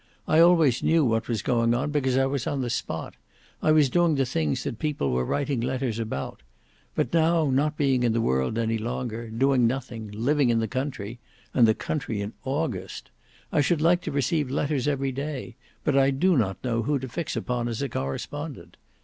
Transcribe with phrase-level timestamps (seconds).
[0.27, 3.13] I always knew what was going on because I was on the spot;
[3.61, 8.11] I was doing the things that people were writing letters about—but now not being in
[8.11, 13.79] the world any longer, doing nothing, living in the country—and the country in August—I should
[13.83, 17.67] like to receive letters every day, but I do not know who to fix upon
[17.67, 18.77] as a correspondent.